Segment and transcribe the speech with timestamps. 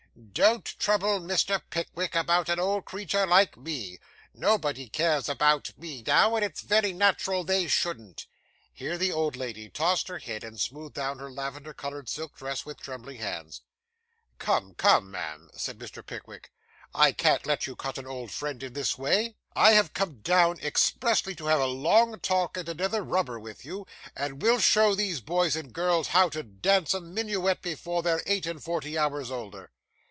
[0.33, 1.61] 'Don't trouble Mr.
[1.69, 3.97] Pickwick about an old creetur like me.
[4.33, 8.27] Nobody cares about me now, and it's very nat'ral they shouldn't.'
[8.73, 12.65] Here the old lady tossed her head, and smoothed down her lavender coloured silk dress
[12.65, 13.61] with trembling hands.
[14.37, 16.05] 'Come, come, ma'am,' said Mr.
[16.05, 16.51] Pickwick,
[16.93, 19.37] 'I can't let you cut an old friend in this way.
[19.55, 23.87] I have come down expressly to have a long talk, and another rubber with you;
[24.15, 28.45] and we'll show these boys and girls how to dance a minuet, before they're eight
[28.45, 29.71] and forty hours older.